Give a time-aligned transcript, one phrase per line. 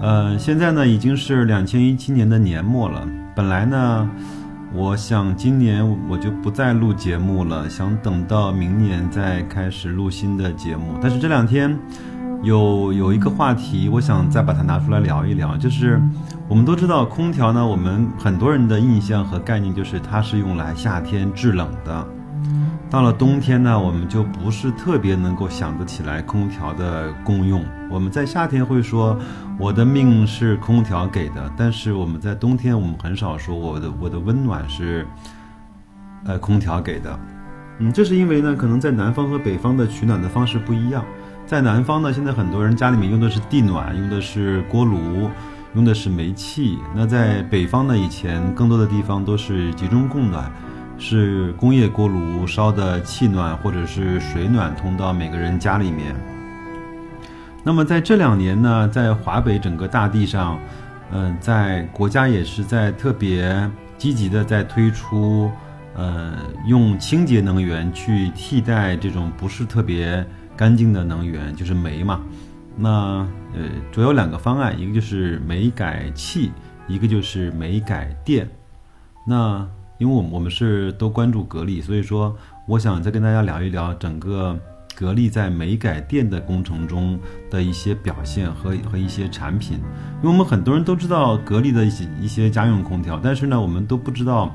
[0.00, 4.10] 呃，现在呢已经是两千一七年的年末了，本来呢。
[4.74, 10.94] 我想今年我就不再录节目了，想等到明年再开始录新的节目。
[10.98, 11.78] 但是这两天
[12.42, 16.00] 有有一个话题，我想再把它拿出来聊一聊，就是
[16.48, 22.06] 我们都知道空调呢，我们很多人的印象和概念就是它是用来夏天制冷的。
[22.92, 27.64] 到了冬天呢，我们就不是特别能够想得起来空调的功用。
[27.90, 29.18] 我们在夏天会说
[29.58, 35.06] 我的命是空调给的，但是我们在冬天我们很少说我的我的温暖是，
[36.26, 37.18] 呃空调给的。
[37.78, 41.02] 嗯，这是因为呢，可能在南方和北方的取暖的方式不一样。
[41.46, 45.30] 在南方呢，现在很多人家里面用的是地暖，用的是锅炉，
[45.74, 46.78] 用的是煤气。
[46.94, 50.52] 那在北方呢，以前更多的地方都是集中供暖。
[51.04, 56.14] 是工业锅炉烧的气暖或者是水暖通到每个人家里面。
[57.64, 60.60] 那么在这两年呢，在华北整个大地上，
[61.10, 65.50] 嗯，在国家也是在特别积极的在推出，
[65.96, 66.34] 呃，
[66.66, 70.24] 用清洁能源去替代这种不是特别
[70.56, 72.20] 干净的能源，就是煤嘛。
[72.76, 76.52] 那呃，主要有两个方案，一个就是煤改气，
[76.86, 78.48] 一个就是煤改电。
[79.26, 79.66] 那
[80.02, 82.36] 因为我们我们是都关注格力，所以说
[82.66, 84.58] 我想再跟大家聊一聊整个
[84.96, 87.16] 格力在煤改电的工程中
[87.48, 89.78] 的一些表现和和一些产品。
[90.20, 94.52] 因为我们很多人都知道格力的一些一些家用空调，但是呢，我们都不知道，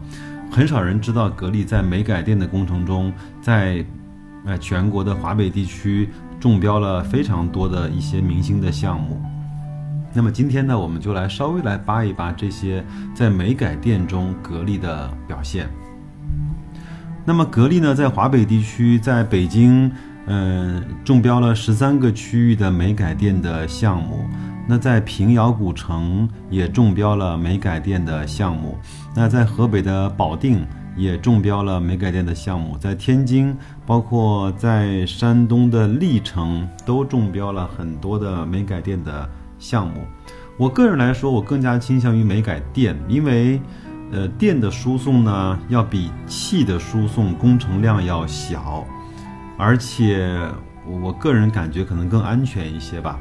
[0.52, 3.86] 很少人知道格力在煤改电的工程中，在
[4.44, 6.10] 呃全国的华北地区
[6.42, 9.18] 中标了非常多的一些明星的项目。
[10.18, 12.84] 那么今天呢，我们就来稍微来扒一扒这些
[13.14, 15.70] 在煤改电中格力的表现。
[17.24, 19.92] 那么格力呢，在华北地区，在北京，
[20.26, 24.26] 嗯，中标了十三个区域的煤改电的项目。
[24.68, 28.76] 那在平遥古城也中标了煤改电的项目。
[29.14, 32.76] 那在河北的保定也中标了煤改电的项目。
[32.80, 33.56] 在天津，
[33.86, 39.30] 包括在山东的历城，都中标了很多的煤改电的。
[39.60, 40.06] 项目，
[40.58, 43.62] 我个人来说，我更加倾向于煤改电，因为，
[44.12, 48.86] 呃，电的输送呢，要比气的输送工程量要小，
[49.58, 50.40] 而且
[50.86, 53.20] 我个人感觉可能更安全一些吧。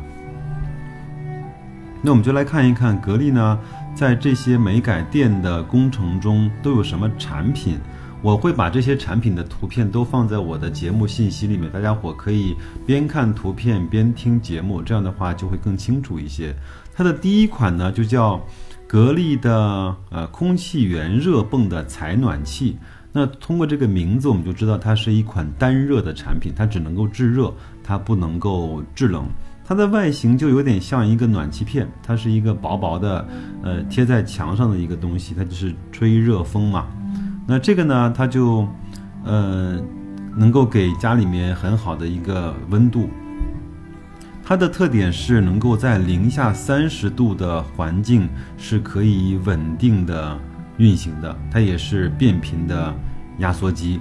[2.02, 3.58] 那我们就来看一看格力呢，
[3.94, 7.78] 在这些煤改电的工程中都有什么产品。
[8.22, 16.55] 我会把这些产品的图片都放在我的节目信息里面，大家伙可以边看图片边听节目，这样的话就会更清楚一些。
[16.94, 18.41] 它的第一款呢，就叫
[18.87, 22.76] 格力的呃空气源热泵的采暖器。
[23.12, 29.26] 那通过这个名字，我们就知道它是一款单热的产品，它只能够制热，它不能够制冷。
[29.65, 33.26] 它的外形就有点像一个暖气片，它是一个薄薄的
[33.62, 36.87] 呃贴在墙上的一个东西，它就是吹热风嘛。
[37.46, 38.66] 那这个呢，它就，
[39.24, 39.80] 呃，
[40.36, 43.08] 能够给家里面很好的一个温度。
[44.44, 50.38] 它的特点是能够在零下三十度的环境是可以稳定的
[50.76, 51.36] 运行的。
[51.50, 52.94] 它也是变频的
[53.38, 54.00] 压缩机。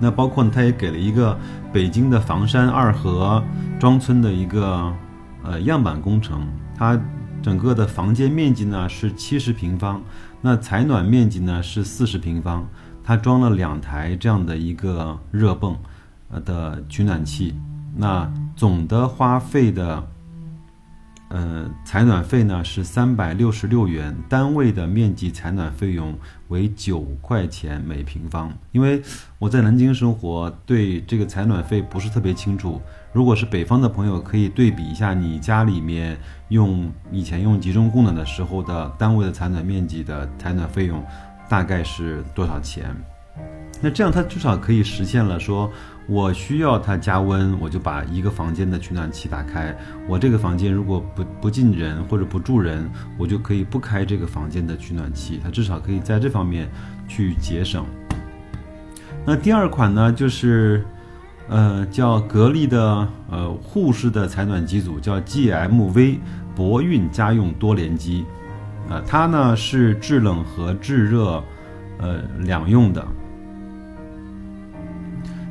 [0.00, 1.38] 那包括，它也给了一个
[1.72, 3.42] 北京的房山二河
[3.78, 4.92] 庄村的一个
[5.42, 6.46] 呃样板工程。
[6.76, 6.98] 它
[7.42, 10.00] 整个的房间面积呢是七十平方。
[10.40, 12.66] 那采暖面积呢是四十平方，
[13.04, 15.76] 它装了两台这样的一个热泵，
[16.30, 17.54] 呃的取暖器，
[17.96, 20.08] 那总的花费的，
[21.28, 26.16] 呃采暖费呢是三百六十六元，单位的面积采暖费用
[26.48, 28.52] 为九块钱每平方。
[28.72, 29.02] 因为
[29.38, 32.80] 我在南京生活，对这个采暖费不是特别清楚。
[33.12, 36.16] 如果是北方的朋友，可以对比一下你家里面
[36.48, 41.04] 用以前用集中供暖的时候的单位的采暖面积的采暖费用
[41.46, 42.96] 大概是多少钱？
[43.82, 45.70] 那这样它至少可以实现了，说
[46.06, 49.76] 我需要它加温，我就把一个房间的取暖器打开。
[50.08, 55.38] 我这个房间如果不不进人或者不住人，我就可以不开这个房间的取暖器。
[55.44, 56.66] 它至少可以在这方面
[57.06, 57.84] 去节省。
[59.26, 60.82] 那第二款呢，就是。
[61.48, 66.18] 呃，叫格力的呃护士的采暖机组，叫 GMV
[66.54, 68.24] 博运家用多联机。
[68.88, 71.42] 呃，它呢是制冷和制热，
[71.98, 73.06] 呃两用的。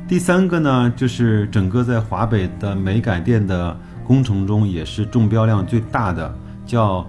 [0.08, 6.34] 第三个呢，就是整个在华北的煤改电的工程中，也是中标量最大的，
[6.66, 7.06] 叫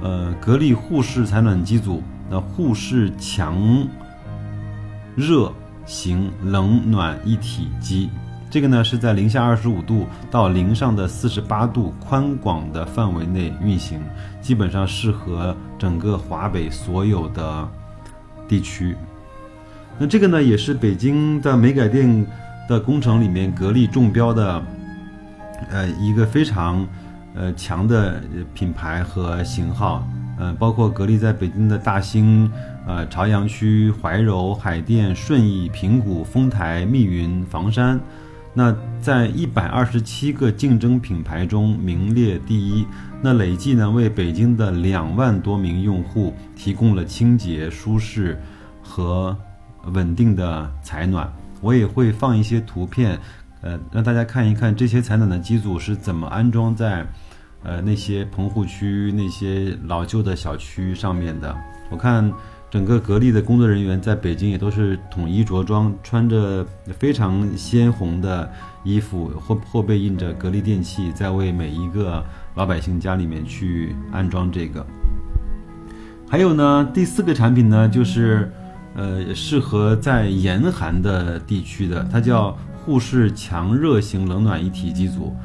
[0.00, 3.86] 呃格力沪式采暖机组的沪式强
[5.14, 5.52] 热
[5.84, 8.08] 型冷暖一体机。
[8.56, 14.00] 这个呢是在零下二十五度到零上的四十八度宽广的范围内运行，
[14.40, 17.68] 基本上适合整个华北所有的
[18.48, 18.96] 地区。
[19.98, 22.26] 那这个呢也是北京的煤改电。
[22.66, 24.60] 的工程里面，格力中标的，
[25.70, 26.84] 呃，一个非常，
[27.34, 28.20] 呃强的
[28.54, 30.02] 品牌和型号，
[30.36, 32.50] 呃，包括格力在北京的大兴、
[32.84, 38.00] 呃朝阳区、怀柔、海淀、顺义、平谷、丰台、密云、房山，
[38.58, 42.86] 那在一百二十七个竞争品牌中名列第一，
[43.20, 48.40] 那累计呢为北京的两万多名用户提供了清洁、舒适
[48.82, 49.36] 和
[49.92, 51.30] 稳定的采暖。
[51.60, 53.18] 我也会放一些图片，
[53.60, 57.06] 呃，让大家看一看这些采暖的机组是怎么安装在，
[57.62, 61.54] 呃，那些棚户区、那些老旧的小区上面的。
[61.90, 62.32] 我看
[62.70, 66.66] 整个格力的工作人员在北京也都是统一着装，穿着
[66.98, 68.50] 非常鲜红的
[68.84, 72.24] 衣服，后后背印着格力电器，在为每一个
[72.54, 74.84] 老百姓家里面去安装这个。
[76.28, 78.50] 还有呢，第四个产品呢，就是。
[78.98, 85.36] 呃，适合在严寒的地区的，它叫沪式强热型冷暖一体机组。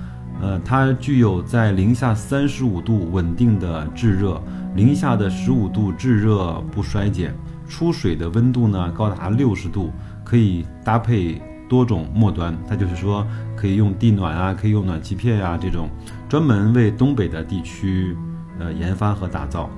[0.41, 4.41] 呃，它具有在零下三十五度稳定的制热，
[4.75, 7.33] 零下的十五度制热不衰减，
[7.67, 9.91] 出水的温度呢高达六十度，
[10.23, 12.57] 可以搭配多种末端。
[12.67, 13.25] 它就是说
[13.55, 15.89] 可以用地暖啊，可以用暖气片呀，这种
[16.29, 18.15] 专门为东北的地区
[18.59, 19.69] 呃研发和打造。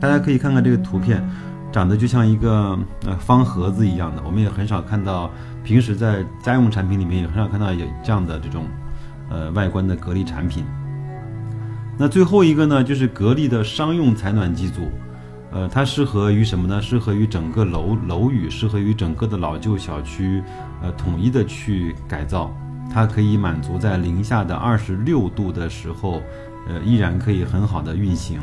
[0.00, 1.22] 大家可以看看这个图片。
[1.70, 5.30] 长得就像一个呃方盒子一样的，我们也很少看到，
[5.62, 8.64] 平时在家用产品里面也很少看到有这样的这种，
[9.28, 10.64] 呃外观的格力产品。
[11.98, 14.88] 那最后一个呢，就是格力的商用采暖机组，
[15.50, 16.80] 呃，它适合于什么呢？
[16.80, 20.40] 适合于整个楼楼宇，适合于整个的老旧小区，
[20.80, 22.54] 呃，统一的去改造，
[22.88, 26.22] 它可以满足在零下的二十六度的时候，
[26.68, 28.38] 呃，依然可以很好的运行。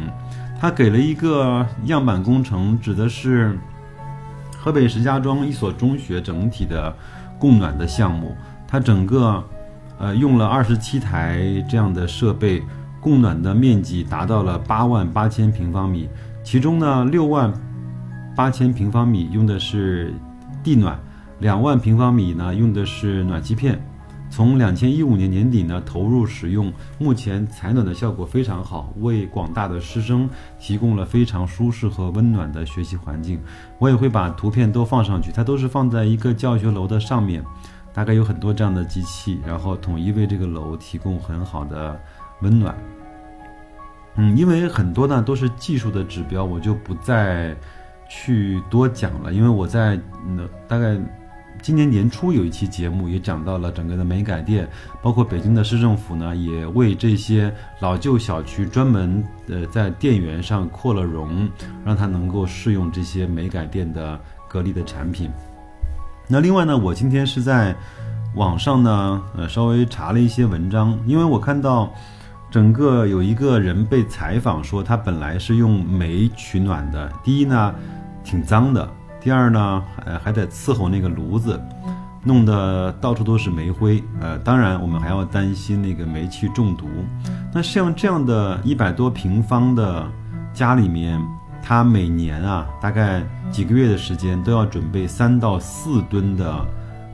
[0.59, 3.57] 它给了一个样板工程，指的是
[4.57, 6.93] 河北石家庄一所中学整体的
[7.39, 8.35] 供暖的项目。
[8.67, 9.41] 它整个
[9.97, 12.61] 呃用了二十七台这样的设备，
[13.05, 16.09] 供暖的面积达到了八万八千平方米。
[16.43, 17.53] 其中呢，六万
[18.35, 20.11] 八千平方米用的是
[20.63, 20.99] 地暖，
[21.37, 23.79] 两万平方米呢用的是暖气片。
[24.31, 30.27] 从两千一五年年底呢投入使用，目前采暖的效果非常好，为广大的师生
[30.59, 33.39] 提供了非常舒适和温暖的学习环境。
[33.77, 37.43] 我也会把图片都放上去，它都是放在一个教学楼的上面，
[37.93, 41.97] 大概有很多这样的机器，然后统一为这个楼提供很好的
[42.41, 42.75] 温暖。
[44.15, 47.55] 嗯，因为很多呢都是技术的指标，我就不再
[48.09, 50.97] 去多讲了，因为我在嗯大概。
[51.61, 54.69] 今年年初有一期节目也讲到了整个的煤改电，
[55.01, 61.49] 包括北京的市政府呢，也为这些老旧小区专门呃在电源上扩了容，
[61.83, 65.31] 让它能够适用这些煤改电的格力的产品。
[66.27, 67.75] 那另外呢，我今天是在
[68.35, 71.91] 网上呢呃稍微查了一些文章，因为我看到
[72.55, 77.75] 整个有一个人被采访说他本来是用煤取暖的，第一呢
[78.23, 78.89] 挺脏的。
[79.19, 81.61] 第二呢，呃，还得伺候那个炉子，
[82.23, 84.01] 弄得到处都是煤灰。
[84.21, 86.87] 呃，当然我们还要担心那个煤气中毒。
[87.53, 90.09] 那像这样的一百多平方的
[90.53, 91.21] 家里面，
[91.61, 93.21] 他每年啊，大概
[93.51, 96.65] 几个月的时间都要准备三到四吨的，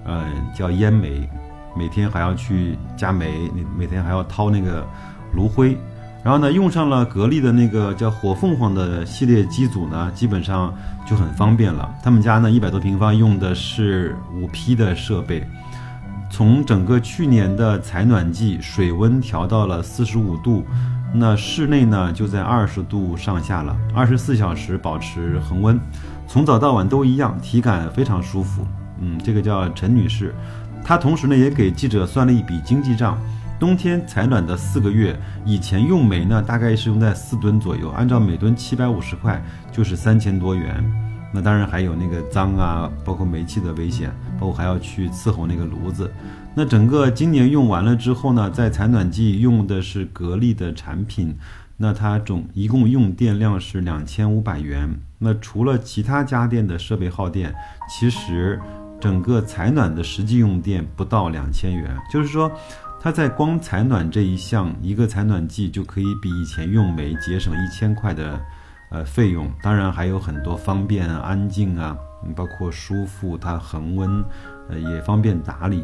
[0.05, 1.27] 呃，叫烟煤，
[1.75, 4.86] 每天还要去加煤，每天还要掏那个
[5.33, 5.77] 炉灰。
[6.23, 10.71] 然后呢，用上了格力的那个叫火凤凰的系列机组呢，基本上
[11.03, 11.91] 就很方便了。
[12.03, 15.43] 他们家呢一百多平方用的是五 P 的设备，
[16.29, 20.63] 从整个去年的采暖季，水温调到了四十五度，
[21.11, 25.79] 那室内呢就在二十度上下了，二十四小时保持恒温，
[26.27, 28.63] 从早到晚都一样，体感非常舒服。
[29.00, 30.35] 嗯，这个叫陈女士，
[30.83, 33.17] 她同时呢也给记者算了一笔经济账。
[33.62, 35.15] 冬天采暖的四个月，
[35.46, 39.39] 以前用煤呢，大概是用在四吨左右，按照每吨七百五十块，
[39.72, 40.84] 就是三千多元。
[41.32, 46.12] 那当然还有那个脏啊，包括煤气的危险，包括还要去伺候那个炉子。
[46.56, 51.38] 那整个今年用完了之后呢，在采暖季用的是格力的产品，
[51.77, 54.89] 那它总一共用电量是两千五百元。
[55.20, 57.53] 那除了其他家电的设备耗电，
[57.88, 58.60] 其实
[59.00, 61.96] 整个采暖的实际用电不到两千元。
[62.12, 62.51] 就是说，
[63.01, 68.39] 它在光采暖这一项，一个采暖季就可以比以前用煤节省一千块的
[68.91, 69.51] 呃费用。
[69.62, 71.98] 当然还有很多方便、安静啊，
[72.36, 74.24] 包括舒服，它恒温，
[74.70, 75.84] 呃也方便打理。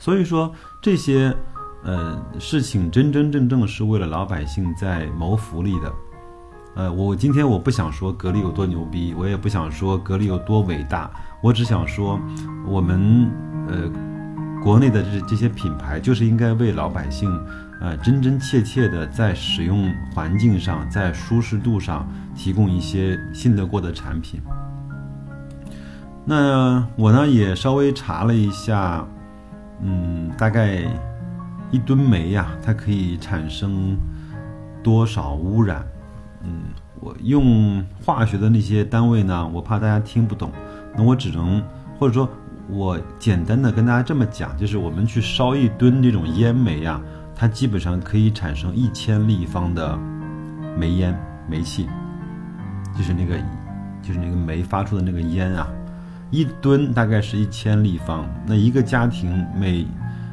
[0.00, 1.34] 所以说这些。
[1.84, 5.92] 呃，事情真真正正是为了老百姓在谋福利的。
[6.74, 11.08] 呃，我今天我不想说格力有多牛逼，我也不想说格力有多伟大，
[11.40, 12.18] 我只想说，
[12.66, 13.30] 我们
[13.68, 13.88] 呃
[14.68, 17.26] 国内的这这些品牌就是应该为老百姓，
[17.80, 22.06] 呃真真切切的在使用环境上，在舒适度上
[22.36, 24.42] 提供一些信得过的产品。
[26.26, 29.06] 那我呢也稍微查了一下，
[29.80, 30.82] 嗯，大概。
[31.70, 33.94] 一吨煤呀，它可以产生
[34.82, 35.82] 多少污染？
[36.42, 36.62] 嗯，
[36.98, 40.50] 我用化学的那些单位呢，我怕大家听不懂，
[40.94, 41.62] 那我只能
[41.98, 42.26] 或者说，
[42.68, 47.00] 我简单的跟大家这么讲，就是我们去烧一吨这种烟煤啊，
[47.34, 49.98] 它基本上可以产生一千立方的
[50.76, 51.88] 煤烟煤气，
[52.96, 53.36] 就是那个
[54.02, 55.66] 就是那个煤发出的那个烟啊，
[56.30, 59.86] 一吨大概是一千立方，那一个家庭每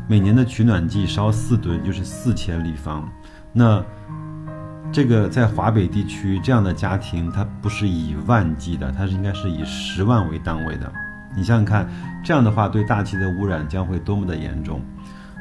[0.08, 3.10] 每年的取暖季烧四吨，就是四千立方。
[3.54, 3.82] 那
[4.92, 10.92] 这个在华北地区这样的家庭，它不是以万计的，它是应该是以十万为单位的。
[11.34, 11.88] 你想想看，
[12.24, 14.82] 这样的话对大气的污染将会多么的严重。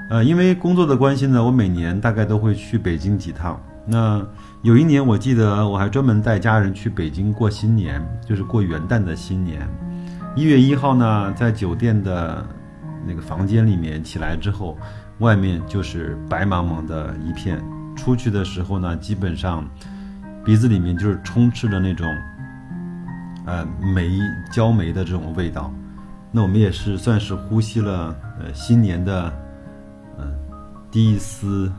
[0.08, 3.60] 呃，因为工作的关系呢，我每年大概都会去北京几趟。
[3.86, 4.24] 那
[4.62, 9.68] 有一年我记得我还专门带家人去北京过新年，就是过元旦的新年。
[10.36, 12.46] 一月一号呢，在酒店的。
[13.06, 14.78] 那个房间里面起来之后，
[15.18, 17.62] 外面就是白茫茫的一片。
[17.94, 19.68] 出去的时候呢，基本上
[20.42, 22.06] 鼻子里面就是充斥着那种
[23.44, 24.10] 呃煤
[24.52, 25.72] 焦煤的这种味道。
[26.30, 29.32] 那我们也是算是呼吸了呃新年的
[30.18, 30.34] 嗯
[30.90, 31.72] 第一丝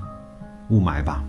[0.69, 1.24] 雾霾吧。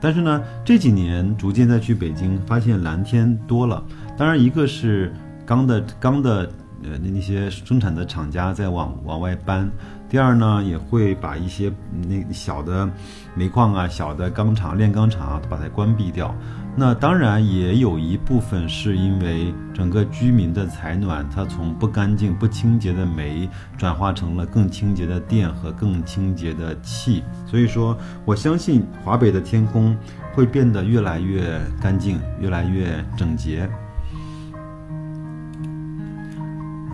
[0.00, 3.82] 但是呢，这几年逐渐再去北京，发现蓝天多了。
[4.18, 5.12] 当然，一个是
[5.46, 6.50] 钢的钢的。
[6.84, 9.70] 呃，那那些生产的厂家在往往外搬。
[10.08, 11.72] 第二呢，也会把一些
[12.08, 12.90] 那小的
[13.36, 16.34] 煤矿啊、小的钢厂、炼钢厂啊把它关闭掉。
[16.74, 27.22] 那当然也有一部分是因为整个居民的采暖，它从不干净、不清洁的煤转化成了更清洁的电和更清洁的气。
[27.46, 29.94] 所以说，我相信华北的天空
[30.32, 33.68] 会变得越来越干净、越来越整洁。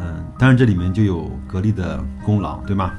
[0.01, 2.93] 嗯当然，这里面就有格力的功劳，对吗？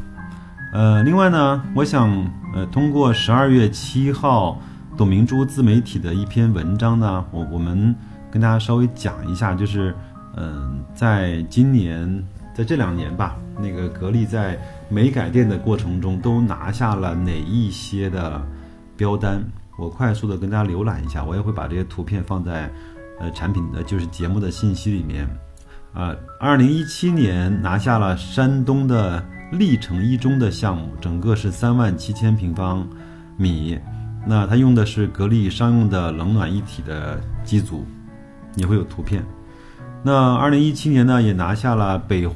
[0.74, 2.10] 呃，另外呢，我想，
[2.54, 4.62] 呃，通过十二月七号
[5.00, 7.96] 董明珠自媒体的一篇文章呢，我我们
[8.30, 9.96] 跟大家稍微讲一下，就是，
[10.36, 12.22] 嗯，在今年，
[12.54, 18.46] 在这两年吧，那个格力在煤改电的过程中都拿下了哪一些的
[18.98, 19.42] 标单？
[19.78, 22.70] 我快速的跟大家浏览一下，我也会把这些图片放在，
[23.22, 25.26] 呃，产品的就是节目的信息里面。
[25.94, 32.86] 啊，二零一七年拿下了山东的历城一中的项目，整个是三万七千平方
[33.38, 33.80] 米。
[34.26, 37.86] 那它用的是格力商用的冷暖一体的机组，
[38.56, 39.24] 也会有图片。
[40.04, 42.28] 那二零一七年呢，也拿下了北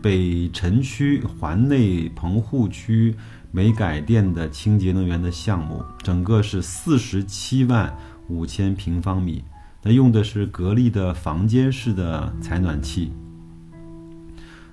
[0.00, 3.14] 北辰区环内棚户区
[3.50, 7.94] 煤改电的清洁能源的项目，整个是四十七万
[8.28, 9.44] 五千平方米。
[9.82, 13.12] 那用的是格力的房间式的采暖器，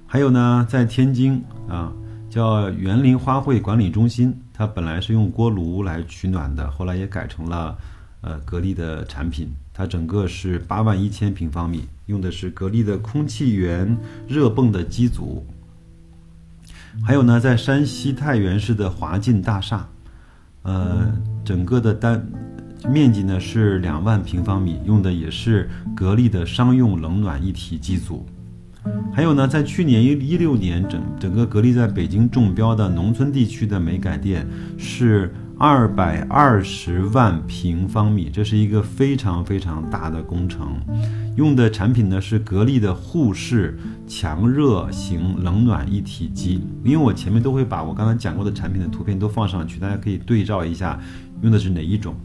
[0.06, 1.92] 还有呢，在天津啊，
[2.30, 7.78] 叫园林花卉管理中心，它本来是用锅炉来取暖的，后来也改成了
[8.20, 13.98] 呃格力的产品，它整个是八万一千平方米，用的是格力的空气源
[14.28, 15.48] 热泵的机组。
[17.06, 19.88] 还有呢，在山西太原市的华晋大厦，
[20.64, 21.10] 呃，
[21.46, 22.22] 整个的单。
[22.90, 28.26] 面积呢是两万平方米，用的也是格力的商用冷暖一体机组。
[29.12, 40.80] 还有呢，在去年一一六年，整整个格力在北京中标的农村地区的煤改电是二百二十万平方米，这是一个非常非常大的工程。
[41.36, 46.62] 用的产品呢是格力的沪式强热型冷暖一体机。
[46.84, 50.98] 因为我前面都会把我刚才讲过的产品的图片都放上去，大家可以对照一下，
[51.42, 52.16] 用的是哪一种。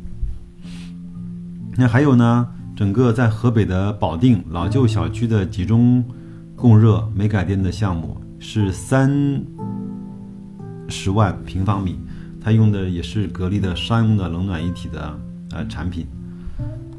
[1.77, 2.47] 那还有呢，
[2.77, 6.05] 整个在河北的保定老旧小区的集中
[6.57, 9.11] 供热煤改电的项目是三
[10.89, 11.99] 十万平方米，
[12.41, 15.19] 它用的也是格力的商用的冷暖一体的
[15.51, 16.07] 呃产品。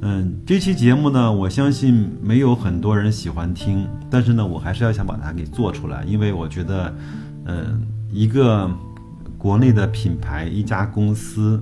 [0.02, 6.94] 嗯，这期节目呢，我相信没有很多人喜欢听，但是呢，我还是要想把它给做出来，因为我觉得，
[7.46, 7.82] 嗯，
[8.12, 8.70] 一个
[9.38, 11.60] 国内的品牌，一家公司，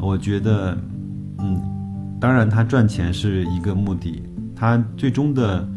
[0.00, 0.78] 我觉得，
[1.38, 1.60] 嗯，
[2.18, 4.22] 当然它赚钱是一个目的，
[4.56, 5.68] 它最终的，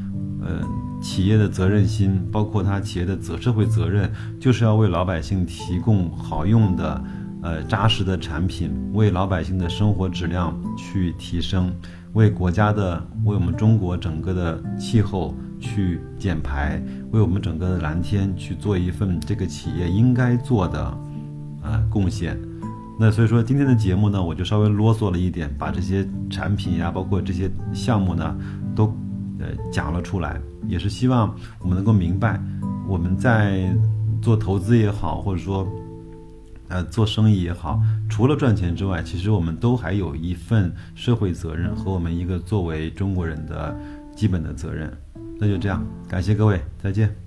[0.42, 0.62] 呃，
[1.02, 7.04] 企业的责任心，包括它企业的责社会责任，就是要为老百姓提供好用的。
[7.44, 11.72] 呃，扎实的产品为老百姓的生活质量去提升，
[12.14, 20.98] 为国家的为我们中国整个的气候去减排，为我们整个的蓝天去做一份这个企业应该做的
[21.62, 22.38] 呃贡献。
[23.00, 28.36] 那所以说今天的节目呢，我就稍微啰嗦了一点，把这些产品呀，包括这些项目呢，
[28.76, 28.92] 都
[29.72, 32.42] 讲了出来，也是希望我们能够明白，
[32.88, 33.74] 我们在
[34.22, 35.68] 做投资也好，或者说。
[36.70, 43.74] 呃，做生意也好，除了赚钱之外，其实我们都还有一份社会责任和我们一个作为中国人的
[44.14, 44.92] 基本的责任。
[45.40, 47.27] 那就这样，感谢各位，再见。